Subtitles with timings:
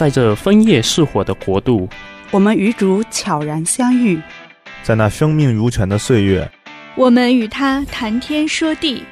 [0.00, 1.86] 在这枫叶似火的国度，
[2.30, 4.18] 我们与主悄然相遇，
[4.82, 6.50] 在那生命如泉的岁月，
[6.94, 9.04] 我们与他谈天说地，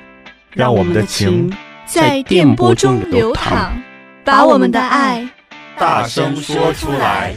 [0.50, 1.54] 让我们的情
[1.84, 3.70] 在电波中流淌，
[4.24, 5.28] 把我们的爱
[5.76, 7.34] 大声说出来。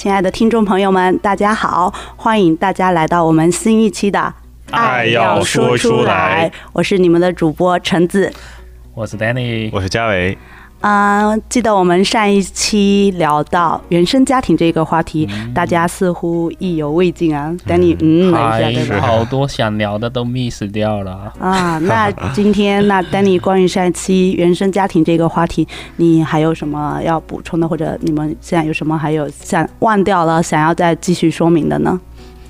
[0.00, 1.92] 亲爱的听众朋友们，大家好！
[2.16, 4.18] 欢迎大家来到我们新一期的
[4.74, 8.32] 《爱要说出来》，我是你们的主播橙子，
[8.94, 10.38] 我是 Danny，我是嘉维。
[10.80, 17.54] 啊、呃，记得我们上一期聊到原生家庭这个话题，嗯、大家似乎意犹未尽啊。
[17.66, 21.78] Danny，嗯，嗯一下好多想聊的都 miss 掉了 啊。
[21.80, 32.00] 那今天，那 Danny 关于上一期原生家庭这个话题，你还有什么要补充的，或者你们现在有什么还有想忘掉了，想要再继续说明的呢？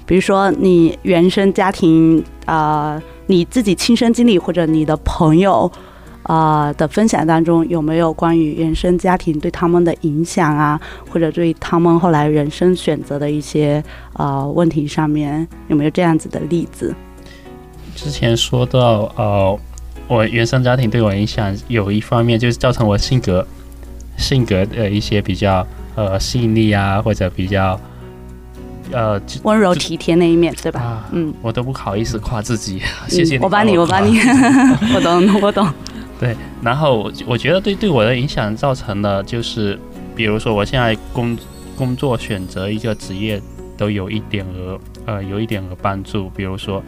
[0.07, 5.69] 比如说你原生家庭啊、呃，你自己亲身经历，或者你的朋友。
[6.31, 16.95] 啊、呃、的分享当中有没有关于原生家庭对他们的影响啊，或者对他们后来人生选择的一些呃问题上面有没有这样子的例子？
[17.97, 19.59] 之前说到呃，
[20.07, 23.45] 我原生家庭对我影响有一方面就是造成我性格
[24.17, 27.79] 性格的一些比较呃细腻啊，或者比较
[28.93, 30.81] 呃温柔体贴那一面，对吧？
[30.81, 34.21] 啊、嗯，我都不好意思夸自己，嗯、 谢谢你我帮你，我帮你，
[34.95, 35.67] 我懂，我懂。
[36.21, 39.79] 对，然后我觉得对对我的影响造成的就是，
[40.15, 41.35] 比如说我现在工
[41.75, 43.41] 工作选择一个职业
[43.75, 46.83] 都有一点儿呃有一点儿帮助，比如说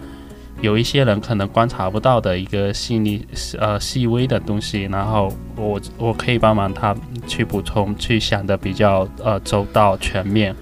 [0.60, 3.26] 有一些人可能观察不到的一个细腻
[3.58, 6.94] 呃细微的东西，然后我我可以帮忙他
[7.26, 10.54] 去补充，去想的比较呃周到全面，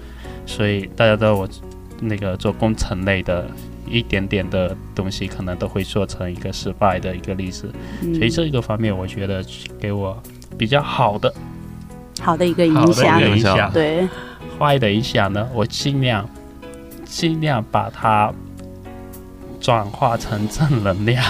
[0.45, 1.49] 所以大家都我
[1.99, 3.45] 那个做工程类的。
[3.91, 7.69] 一点点的东西可能都会做成一个失败的一个例子，
[8.01, 9.43] 嗯、所以这个方面我觉得
[9.77, 10.17] 给我
[10.57, 11.33] 比较好的，
[12.21, 14.07] 好的一个影响，影响对，
[14.57, 16.27] 坏的影响呢，我尽量
[17.03, 18.33] 尽量把它
[19.59, 21.21] 转化成正能量。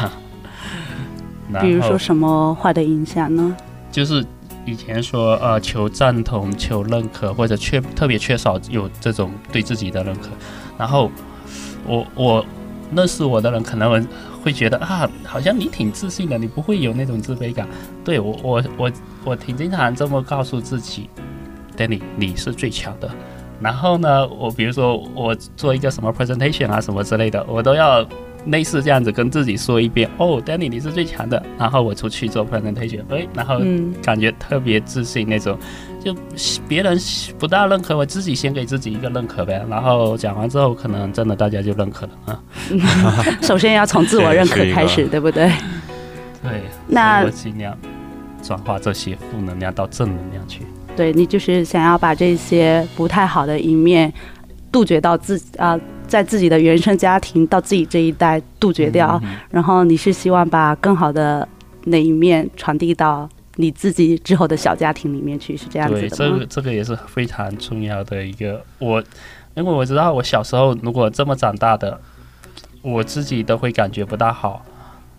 [1.60, 3.58] 比如说什么坏的影响呢？
[3.92, 4.24] 就是
[4.66, 10.30] 以前说呃求赞同、求认可，或者缺特别缺少有这种对自己的认可，
[10.78, 11.12] 然后。
[11.86, 12.46] 我我
[12.96, 14.08] 认识我的人可能
[14.44, 17.68] 会觉得啊，好像你挺自信的，你不会有那种自卑感。
[18.04, 18.92] 对我我我
[19.24, 21.10] 我挺经常这么告诉自己
[21.78, 23.10] ，Danny，你是最强的。
[23.60, 28.08] 然后呢，我比如说我做一个什么 presentation 啊什么之类的，我都要。
[28.48, 33.62] 类似这样子跟自己说一遍哦，Danny 你是最强的，然后我出去做 presentation，哎，然后
[34.02, 36.16] 感觉特别自信那种，嗯、就
[36.68, 36.98] 别人
[37.38, 42.44] 不大认可，我自己先给自己一个认可呗，然后讲完之后，可能真的大家就认可了啊。
[43.44, 45.52] 首先要从自我认可开始，对不对？
[46.42, 47.78] 对，那我尽量
[48.42, 50.62] 转化这些负能量到正能量去。
[50.96, 54.12] 对，你就是想要把这些不太好的一面
[54.72, 55.74] 杜绝到自啊。
[55.74, 61.48] 呃在自己的原生家庭到自己这一代杜绝掉，嗯嗯、然后你是希望把更好的
[61.86, 66.08] 那一面传递到你自己之后的小家庭里面去，是这样子的吗？
[66.10, 68.62] 对，这个这个也是非常重要的一个。
[68.78, 69.02] 我
[69.54, 71.98] 因为我知道我小时候如果这么长大的，
[72.82, 74.66] 我自己都会感觉不大好。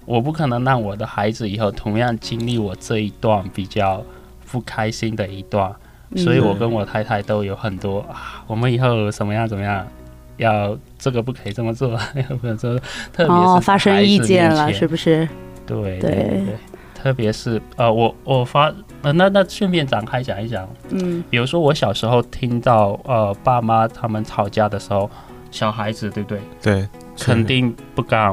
[0.05, 4.05] 我不可能让我的孩子以后同样经历我这一段比较
[4.51, 5.75] 不开心的一段，
[6.17, 9.87] 所以我跟我太太都有很多啊，我们以后怎么样怎么样。
[10.37, 12.79] 要这个不可以这么做， 要不能做，
[13.13, 15.29] 特别是哦，发生意见了，是不是？
[15.67, 16.45] 对对对，
[16.95, 18.73] 特别是呃，我我发
[19.03, 25.09] 呃，那那顺便展开讲一讲，嗯，比如说我小时候听到呃爸妈他们吵架的时候，
[25.51, 26.41] 小孩子对不对？
[26.63, 26.89] 对，
[27.19, 28.33] 肯定不敢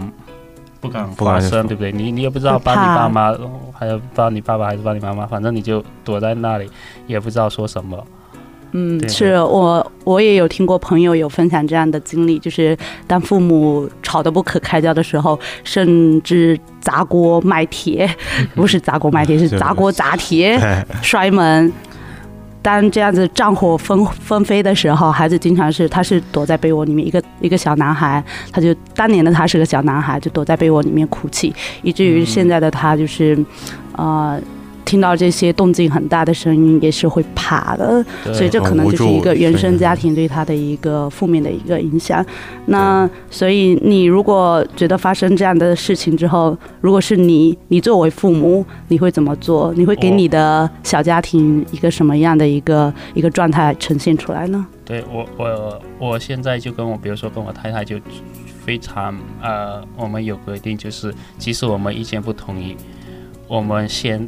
[0.82, 1.92] 不敢发声，对不对？
[1.92, 3.36] 你你也不知道帮你爸妈，
[3.74, 6.70] 还有帮你爸爸还是帮你妈妈，反正你就躲在那里，
[7.08, 8.04] 也不知道说什么。
[8.72, 12.78] 嗯，是我我也有听过朋友有分享这样的经历，就是
[13.08, 18.10] 当父母吵得不可开交的时候，甚至砸锅卖铁，
[18.54, 20.60] 不是砸锅卖铁，是 砸锅砸铁，
[21.02, 21.72] 摔门。
[22.62, 28.22] 当这样子战火纷纷飞的时候，孩子经常是他是躲在被窝里面，一个一个小男孩，
[28.52, 33.34] 他就当年的他是个小男孩，就躲在被窝里面哭泣，以至于现在的他就是，
[33.94, 34.42] 啊、呃。
[34.90, 38.04] 听到这些动静很大的声音，也是会怕的，
[38.34, 42.26] 所以这可能就是一个原生家庭对他的一个负面的一个影响。
[42.66, 49.72] 那所以你如果觉得发生这样的事情之后，如果是你，你作为父母，你会怎么做？
[49.76, 54.66] 你会给你的小家庭一个什么样的一个一个状态呈现出来呢？
[54.84, 57.98] 对我我我现在就跟我，比如说跟我太太就
[58.66, 62.76] 非常呃，我们有规定，就是即使我们意见不统一，
[63.48, 64.28] 我们先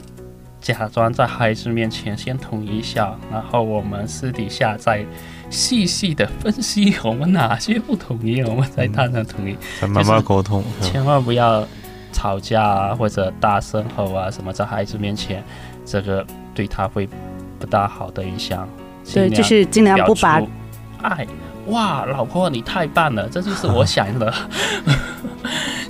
[0.62, 5.04] 假装在孩子面前先统一一下，然后我们私底下再
[5.50, 11.68] 细细的分析我们哪些不同意，我们再谈谈统一，再慢慢沟通，千万不要
[12.14, 15.44] 吵架啊或者大声吼啊什么，在孩子面前，
[15.84, 17.10] 这个对他会
[17.60, 18.70] 不大好的影响。
[19.12, 20.40] 对，就是尽量不把
[21.02, 21.26] 爱
[21.68, 24.32] 哇，老婆你太棒了，这就是我 想的，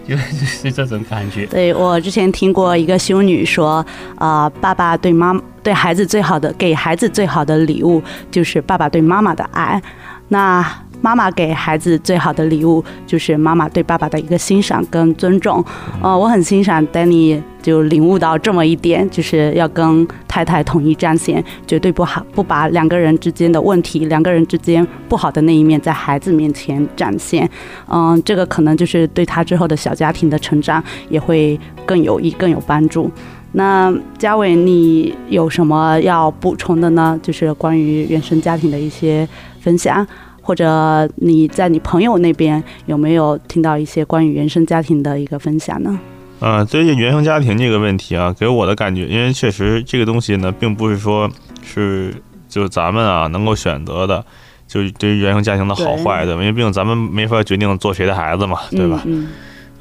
[0.08, 1.46] 就是这种感觉。
[1.46, 9.82] 对，我之前听过一个修女说，啊、呃，爸爸对妈对孩子最好的，给孩子最好的礼物就是爸爸对妈妈的爱。
[10.30, 10.66] 那
[11.02, 15.64] 妈妈给孩子最好的礼物，就是妈妈对爸爸的一个欣赏跟尊重。
[16.02, 27.50] 呃，我很欣赏 Danny 就领悟到这么一点，就是要跟太太统一战线，绝对不好不把两个人之间的问题、两个人之间不好的那一面在孩子面前展现。
[27.88, 33.10] 嗯、这个可能就是对他之后的小家庭的成长也会更有益、更有帮助。
[33.54, 37.20] 那嘉伟，你有什么要补充的呢？
[37.22, 39.28] 就是关于原生家庭的一些
[39.60, 40.06] 分享。
[40.44, 46.00] 或者你在你朋友那边有没有听到一些关于原生家庭的一个分享呢？
[46.42, 51.30] 啊，对于原生家庭这个问题啊，给我的感觉，因为确实这个东西呢，并不是说
[51.64, 52.14] 是
[52.50, 54.26] 就是咱们啊能够选择的，
[54.68, 59.02] 就是对于原生家庭的好坏的，因为毕竟咱们没法决定做谁的孩子嘛，对吧？
[59.06, 59.30] 嗯，嗯。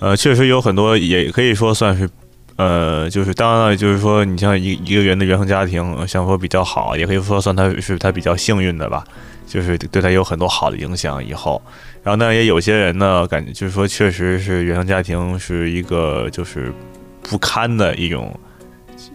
[0.00, 2.08] 呃，确实有很多，也可以说算是，
[2.56, 9.02] 呃，就是当然了，就是说你像一一个人的原生家庭，想说比较好，也可以说算他是他比较幸运的吧。
[9.50, 11.60] 就是对他有很多好的影响，以后，
[12.04, 16.72] 然后呢，也有些人呢，感觉就是说，确实是原生家庭是一个就是
[17.20, 18.32] 不堪的一种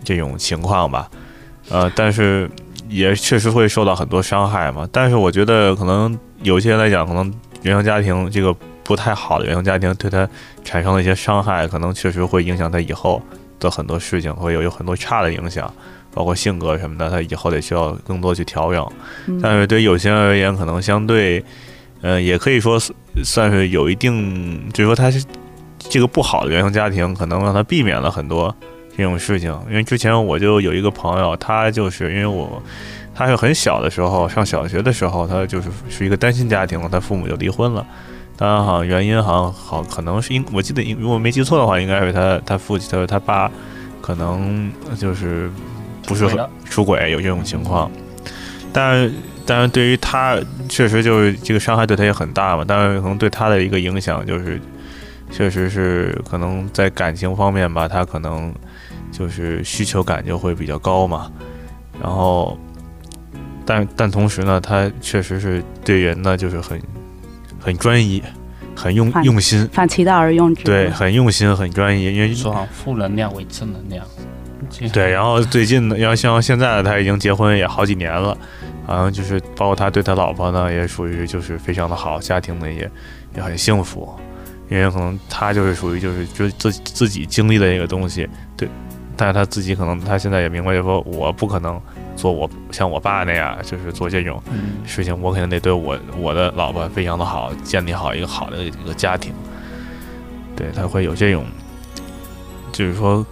[0.03, 1.09] 这种情况吧，
[1.69, 2.51] 呃，但是
[2.89, 4.85] 也确实会受到很多伤害嘛。
[4.91, 8.53] 但是我觉得，可能有些人来讲，可能原生家庭这个
[8.83, 10.27] 不太好的原生家庭对他
[10.65, 13.21] 产生了一些伤害，可能确实会影响他以后
[13.57, 15.73] 的很多事情，会有有很多差的影响。
[16.15, 18.87] 包括性格什么的，他以后得需要更多去调整。
[19.41, 21.43] 但是对有些人而言，可能相对，
[22.01, 22.79] 呃，也可以说
[23.21, 25.21] 算是有一定，就是说他是
[25.77, 28.55] 这个不好的原生家庭，可能让他避免了很多
[28.95, 29.51] 这种事情。
[29.67, 32.63] 因为之前我就有一个朋友，他就是因为我，
[33.13, 37.85] 他是很小的时候上小学的时候，他就是是一个单亲家庭，他父母就离婚了。
[38.37, 43.51] 当然，好像原因好像好可能是因我记得，如果没记错的话，应该是他他父亲，他说他爸
[44.01, 45.51] 可能就是。
[46.07, 47.89] 不是很出轨，有这种情况，
[48.71, 49.13] 但是
[49.45, 50.37] 但是对于他
[50.67, 54.59] 确实就是这个伤害对他也很大嘛，但是可能对他的一个影响就是，
[55.31, 58.53] 确实是可能在感情方面吧，他可能
[59.11, 61.31] 就是需求感就会比较高嘛，
[62.01, 62.57] 然后
[63.65, 66.81] 但但同时呢，他确实是对人呢就是很
[67.59, 68.21] 很专一，
[68.75, 74.05] 很用用心，反其道而用之，对，很用心，很专一，因为说负能量为正能量。
[74.91, 78.35] 对，然后最近呢，要像现在他已经结婚也好几年了，
[78.85, 82.89] 好像就是包括他对他老婆呢，也属于就是非常的好，家庭呢也
[83.35, 84.13] 也很幸福，
[84.69, 88.67] 因为可能他就是属于就是就自自己经历的一个东西，对，
[89.15, 91.79] 但是他自己可能他现在也明白，就是说我不可能
[92.15, 94.41] 做我像我爸那样，就是做这种
[94.85, 99.31] 事情，我肯定得对我我的老婆非常的好，建立好一个好的一个家庭，
[100.55, 101.45] 对，他会有这种，
[102.71, 103.25] 就是说。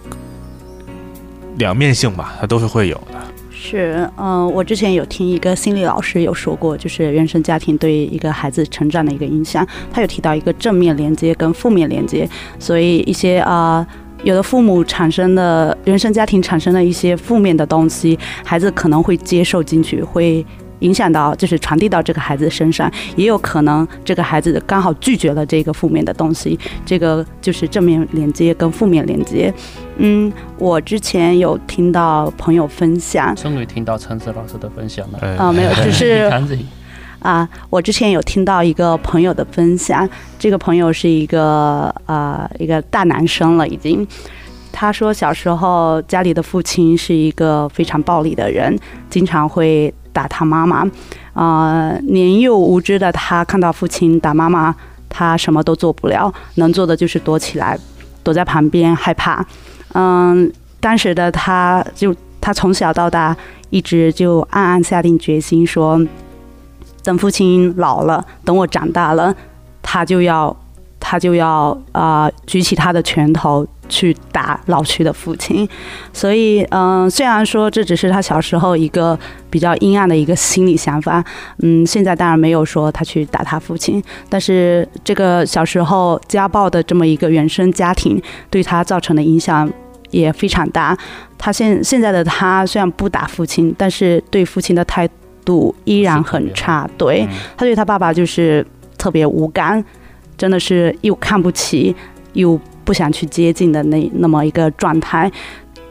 [1.56, 3.18] 两面性吧，它都是会有的。
[3.50, 9.66] 是，嗯、我之前有听一个心理老师有说过，就是原生家庭对一个孩子成长的一个影响。
[9.90, 13.86] 他有提到一个正面连接跟负面连接，所以一些啊、
[14.22, 20.44] 有的父母产生的原生家庭产生的一些负面的东西，孩子可能会接受进去，会。
[20.80, 29.52] 影响到就是传递到这个孩子身上，也有可能这个孩子刚好拒绝了这个负面的东西，这个就是正面连接跟负面连接。
[29.96, 35.18] 嗯，我之前有听到朋友分享，终于听到陈子老师的分享了。
[35.38, 36.30] 啊，没有，就是
[37.20, 40.06] 啊，我之前有听到一个朋友的分享，
[40.38, 44.06] 这个朋友是一个啊一个大男生了已经。
[44.72, 48.76] 他说小时候家里的父亲是一个非常暴力的人，
[49.08, 49.94] 经常会。
[50.14, 50.88] 打他妈妈，
[51.34, 54.74] 啊、年幼无知的他看到父亲打妈妈，
[55.10, 57.78] 他什么都做不了，能做的就是躲起来，
[58.22, 59.44] 躲在旁边害怕。
[59.92, 63.36] 嗯，当时的他就他从小到大
[63.70, 66.00] 一直就暗暗下定决心说，
[67.02, 69.34] 等父亲老了，等我长大了，
[69.82, 70.56] 他就要
[70.98, 75.68] 他就要啊、举起他的拳头去打老去的父亲，
[76.12, 79.18] 所以，嗯、呃，虽然说这只是他小时候一个
[79.50, 81.22] 比较阴暗的一个心理想法，
[81.58, 89.70] 嗯，现在当然没有说他去打他父亲，但是这个小时候家暴的这么一个原生家庭对他造成的影响
[90.10, 90.96] 也非常大。
[91.36, 95.08] 他现现在的他虽然不打父亲，但是对父亲的态
[95.44, 97.26] 度依然很差，对，
[97.56, 99.84] 他对他爸爸就是特别无感，
[100.38, 101.94] 真的是又看不起
[102.32, 102.58] 又。
[102.84, 105.30] 不想去接近的那那么一个状态，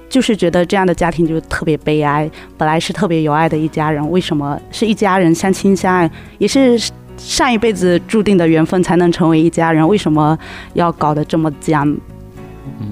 [0.10, 2.30] 就是觉得这样的家庭就特别悲哀。
[2.58, 6.80] 本来是特别有爱的一家人，为什么是一家人相亲相爱，也是
[7.18, 9.88] 上一辈子注定的缘分才能成为一家人？
[9.88, 10.38] 为什么
[10.74, 11.96] 要搞得这么僵，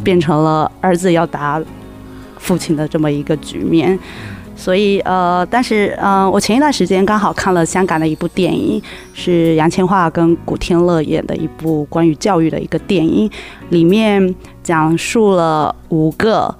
[0.03, 1.61] 变成了儿子要打
[2.37, 3.97] 父亲的这么一个局面？
[4.61, 8.79] 所以，呃，但是，嗯，我前一段时间刚好看了香港的一部电影，
[9.11, 13.27] 是杨千嬅跟古天乐演的一部关于教育的一个电影，
[13.69, 16.55] 里面讲述了五个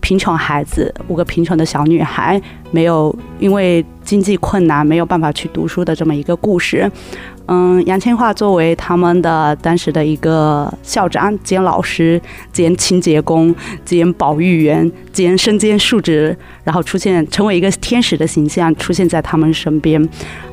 [0.00, 2.42] 贫穷孩子，五个贫穷的小女孩，
[2.72, 6.90] 没有因为经济困难没有办法去读书的这么一个故事。
[7.46, 12.18] 嗯，杨千嬅作为他们的当时的一个校长兼老师
[12.52, 20.02] 兼清洁工兼保育员兼身兼数职，然后出现成为一个天使的形象出现在他们身边。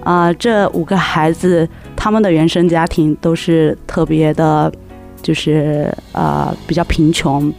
[0.03, 4.70] 啊、呃，这五个孩子他们的原生家庭都是特别的，
[5.22, 7.53] 就是呃比较贫穷。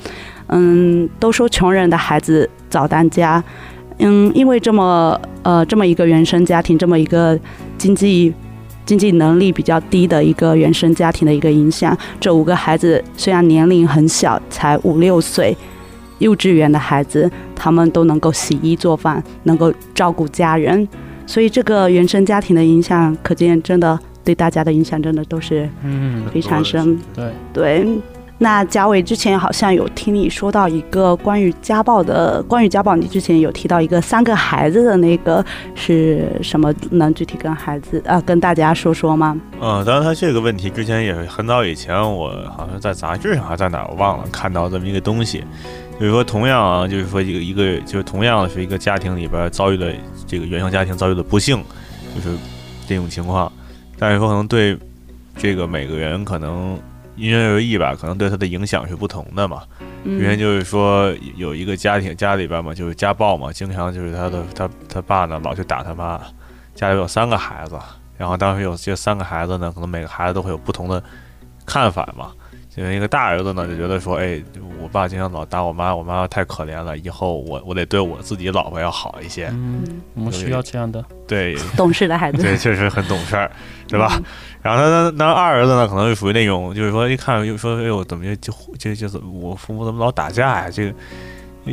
[0.48, 3.42] 嗯，都说穷人的孩子早当家。
[3.98, 7.38] 嗯，因为这么呃这么一个原生家庭，这么一个
[7.76, 8.32] 经济。
[8.84, 15.56] 经济能力比较低的一个原生家庭的一个影响，这五个孩子虽然年龄很小，才五六岁，
[16.18, 20.86] 幼稚园的孩子，他们都能够洗衣做饭，能够照顾家人，
[21.28, 27.86] 所以这个原生家庭的影响，可见真的对大家的影响真的都是嗯非常深，对对。
[28.42, 35.44] 那贾伟之前好像有听你说到一个关于家暴的，关于家暴，你之前有提到一个三个孩子的那个
[35.76, 36.74] 是什么？
[36.90, 39.40] 能具体跟孩子啊跟大家说说吗？
[39.60, 45.44] 嗯，当然，他这个问题之前也很早以前，我好像在杂志上还在哪我忘了看到这么一个东西，
[46.00, 49.94] 就是说同样啊，就是说一个一个就是同样是一个家庭里边遭遇的
[50.26, 51.62] 这个原生家庭遭遇的不幸，
[52.12, 52.36] 就是
[52.88, 53.52] 这种情况，
[53.96, 54.76] 但是说可能对
[55.36, 56.76] 这个每个人可能。
[57.16, 59.62] 因人而异吧，可能对他的影响是不同的嘛。
[60.04, 66.20] 首先就是说，有一个家庭家里边嘛，就是家暴嘛，经常就是他的他他爸呢老去打他妈。
[66.74, 67.78] 家里有三个孩子，
[68.16, 71.02] 然后当时有这三个孩子呢，可能每个孩子都会有不同的
[71.66, 72.32] 看法嘛。
[72.74, 74.42] 就一个大儿子呢，就觉得说，哎，
[74.80, 79.48] 我爸经常老打我妈，我妈太可怜了，以后我我得对我自己老婆要好一些。
[79.48, 83.50] 嗯，我们需要这样的，对， 懂事的孩子，对，确实很懂事儿，
[83.86, 84.10] 对吧？
[84.16, 84.24] 嗯、
[84.62, 88.34] 然后他那那二儿子呢，可能就属于那种，就是说一看就说，哎呦，怎么就
[88.78, 90.70] 就就就我父母怎么老打架呀？
[90.70, 90.94] 这个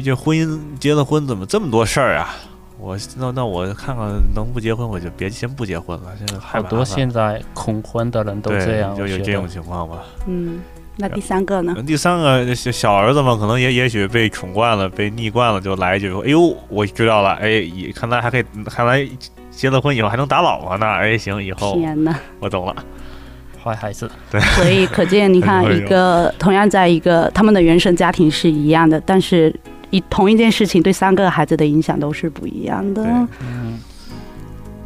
[0.04, 2.36] 这婚姻结了婚怎么这么多事儿啊？
[2.78, 6.12] 我那那我看看能不结婚，我就别先不结婚了。
[6.18, 10.04] 现在好多现在恐婚的人都这样，就有这种情况吧？
[10.28, 10.60] 嗯。
[11.02, 11.74] 那第三个呢？
[11.88, 17.64] 第三个小小儿子嘛，可能也也许被宠惯了，被溺惯了，就来一句说：“哎呦，我知道了，哎，
[17.96, 19.08] 看来还可以，看来
[19.50, 20.86] 结了婚以后还能打老婆呢。
[20.86, 22.76] 哎，行，以后天哪，我懂了，
[23.64, 24.12] 坏孩子。
[24.30, 29.54] 对，所以可见， 你看一个同样在一个他们的原生家庭是一样的，但是
[29.92, 33.02] 以同一件事情对三个孩子的影响都是不一样的。
[33.40, 33.80] 嗯，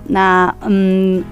[0.06, 1.24] 那嗯。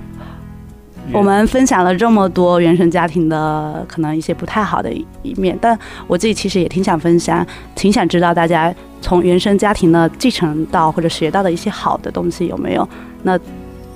[1.11, 4.91] 我们分享了这么多原生家庭的可能一些不太好的
[5.23, 5.77] 一面，但
[6.07, 12.87] 我自己其实也挺想分享，挺想知道大家从原生家庭的继承到或者学到的一些好的东西有没有？
[13.23, 13.37] 那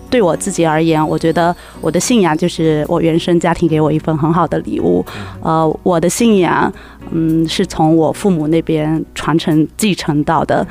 [0.09, 5.05] 对我自己而言，我觉得我的信仰就是我原生家庭给我一份很好的礼物。
[5.41, 6.71] 呃，我的信仰，
[7.11, 10.65] 嗯，是从我父母那边传承继承到的。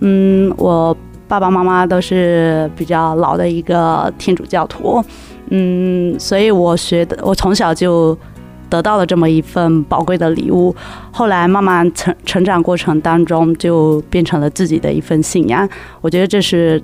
[0.00, 0.94] 嗯，我
[1.28, 5.02] 爸爸妈妈都是比较老的一个天主教徒。
[5.50, 8.16] 嗯，所以我学的，我从小就
[8.68, 10.74] 得到了这么一份宝贵的礼物。
[11.12, 15.68] 后来慢慢成成长过程当中，就变成了自己的一份信仰。
[16.00, 16.80] 我觉得这是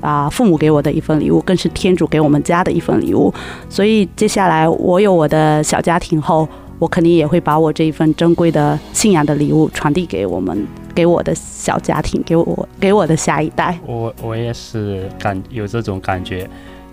[0.00, 3.34] 啊，父母给我的一份礼物，更是天主给我们家的一份礼物。
[3.68, 10.56] 所以接下来我有我的小家庭后，我肯定也会把我这一份珍贵的信仰的礼物传递给我们，
[10.94, 13.76] 给我的小家庭，给我给我的下一代。
[13.84, 16.48] 我我也是感有这种感觉。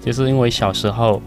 [0.06, 1.20] 就是因为小时候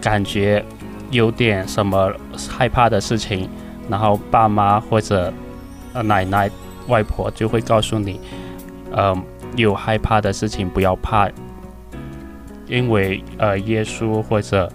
[0.00, 0.64] 感觉
[1.10, 2.12] 有点什么
[2.48, 3.50] 害怕的事情，
[3.90, 5.32] 然后爸妈或者
[6.04, 6.48] 奶奶、
[6.86, 8.20] 外婆就会告诉你，
[8.92, 9.22] 嗯、呃，
[9.56, 11.28] 有害怕的事情不要怕，
[12.68, 14.70] 因为呃耶稣或者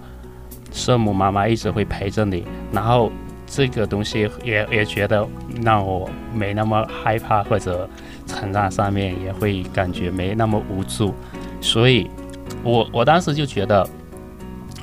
[0.70, 2.44] 圣母妈妈一直会陪着你。
[2.70, 3.10] 然后
[3.46, 5.26] 这个东西也也觉得
[5.62, 7.88] 让我没那么害怕，或者
[8.26, 11.14] 成长上面也会感觉没那么无助，
[11.60, 12.10] 所以
[12.62, 13.88] 我我当时就觉得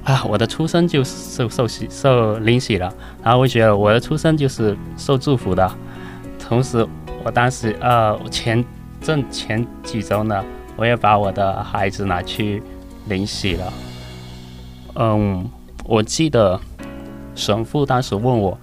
[0.04, 5.72] 啊，我的出生就受受洗受领洗了，然后我觉得我的出生就是受祝福的，
[6.40, 6.86] 同时
[7.24, 8.64] 我当时呃前
[9.02, 10.44] 正前几周呢，
[10.76, 12.62] 我也把我的孩子拿去
[13.08, 13.74] 领洗了，
[14.96, 15.50] 嗯，
[15.86, 16.60] 我记得。
[17.36, 18.60] 神父当时问我：“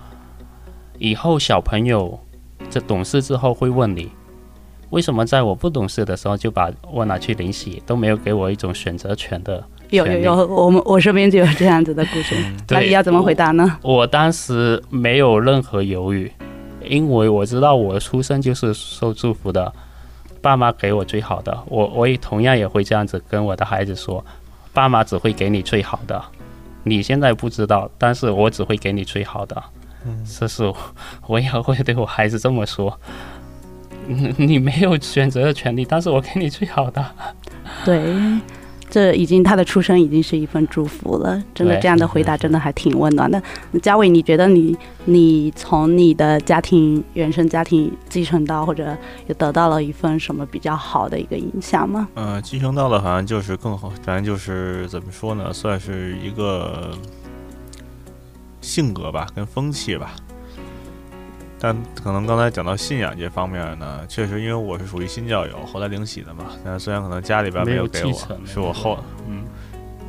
[1.00, 2.20] 以后小朋友
[2.68, 4.12] 这懂事之后会问你，
[4.90, 12.34] 为什么在我不懂事的时候就把我拿去领洗，都没有给我一种选择权的？”有有有，我们我身边就有这样子的故事。
[12.68, 13.78] 那你要怎么回答呢？
[13.82, 16.30] 我，我当时没有任何犹豫，
[16.84, 19.72] 因为我知道我出生就是受祝福的，
[20.42, 21.56] 爸妈给我最好的。
[21.66, 24.24] 我我也同样也会这样子跟我的孩子说
[24.74, 26.20] ：“爸妈只会给你最好的。”
[26.82, 29.62] 你现在不知道，但是我只会给你最好的。
[30.04, 30.76] 嗯，这是我，
[31.28, 32.98] 我也会对我孩子这么说。
[34.06, 37.04] 你 你没有选择的权利，但是我给你最好的。
[37.84, 38.14] 对。
[38.88, 43.42] 这已经他的出生已经是一份祝福了，真的这样的回答真的还挺温暖的。
[43.82, 48.96] 嘉伟，你觉得你你从你的家庭原生家庭继承到或者
[49.26, 52.06] 也得到了一份什么比较好的一个影响吗？
[52.14, 56.96] 嗯、呃，继承到的好像就是更好，反正就是怎么说呢，算是一个
[58.60, 60.14] 性格吧，跟风气吧。
[61.58, 66.44] 但可能刚才讲到信仰这方面呢，确实因为我是属于新教友，后来领洗的嘛。
[66.64, 68.12] 但虽然可能家里边没有给我，
[68.44, 68.98] 是我后，
[69.28, 69.42] 嗯，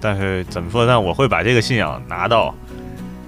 [0.02, 1.00] 但是怎么说呢？
[1.00, 2.54] 我会把这个信仰拿到，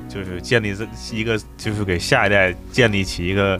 [0.09, 3.59] 就是建立这一个，就是给下一代建立起一个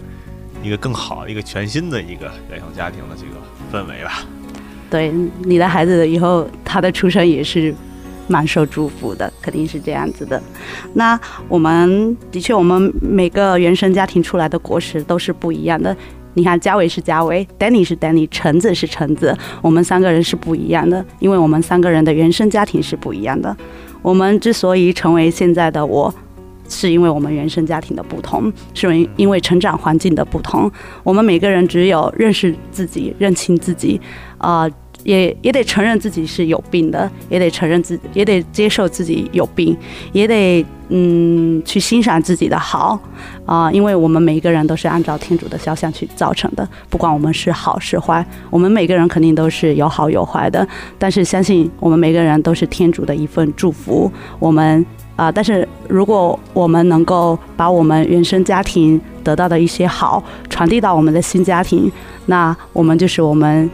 [0.62, 3.40] 一个更好、一个全新的一个原生家庭的这个
[3.72, 4.26] 氛围吧。
[4.90, 5.10] 对，
[5.44, 7.74] 你的孩子以后他的出生也是。
[8.30, 10.42] 蛮受祝福的，肯定是这样子的。
[10.94, 11.20] 那
[11.50, 15.94] 我们的确，我们每个原生家庭出来的果实都是不一样的。
[16.36, 23.54] 你看，嘉伟是嘉伟，Danny 是 Danny，橙子是橙子，我们三个人是不一样的，因为我们三个人的原生家庭是不一样的。
[24.02, 26.14] 我们之所以成为现在的我，
[26.70, 30.72] 是因为我们原生家庭的不同，是因为成长环境的不同。
[31.04, 34.00] 我们每个人只有认识自己、认清自己，
[34.38, 34.70] 啊、
[35.04, 39.76] 也也得承认自己是有病的，也得承认自己，也得接受自己有病，
[40.12, 43.00] 也得嗯去欣赏自己的好
[43.46, 50.68] 啊、因为我们每一个人都是按照天主的肖像去造成的，不管我们是好是坏，我们每个人肯定都是有好有坏的，
[51.00, 54.86] 但是相信我们每个人都是天主的一份祝福，我们
[55.16, 61.92] 啊、但是如果我们能够把我们原生家庭得到的一些好传递到我们的新家庭，
[62.28, 63.70] 那我们就是我们。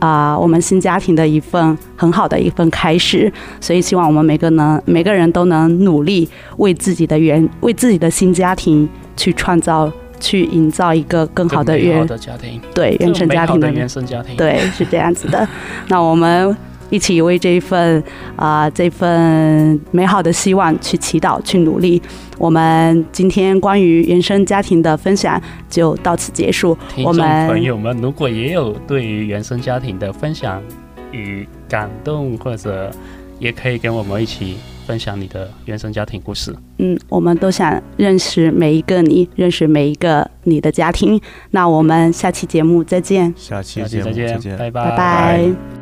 [0.00, 15.46] 啊、我们新家庭的一份很好的一份开始，所以希望我们每个能每个人都能努力为自己的原为自己的新家庭去创造、去营造一个更好的原的家庭，对原生家庭的原生家庭， 对是这样子的。
[15.88, 16.56] 那我们。
[16.90, 18.02] 一起为这一份
[18.36, 22.00] 啊、呃，这份美好的希望去祈祷，去努力。
[22.36, 26.76] 我们今天关于原生家庭的分享就到此结束。
[27.04, 30.62] 我们朋友们，如果也有对于原生家庭的分享
[31.12, 32.90] 与感动，或者
[33.38, 36.54] 也可以跟我们一起分享你的原生家庭故事。
[36.78, 41.20] 嗯，我们都想认识每一个你，认识每一个你的家庭。
[41.50, 43.32] 那我们下期节目再见。
[43.36, 44.90] 下期节目再见，再见，拜拜。
[44.90, 45.79] 拜拜。